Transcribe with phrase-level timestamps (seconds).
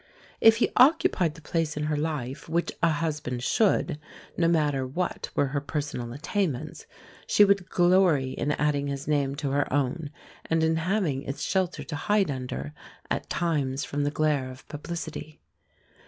[0.39, 3.99] If he occupied the place in her life which a husband should,
[4.35, 6.87] no matter what were her personal attainments,
[7.27, 10.09] she would glory in adding his name to her own,
[10.47, 12.73] and in having its shelter to hide under
[13.11, 15.39] at times from the glare of publicity.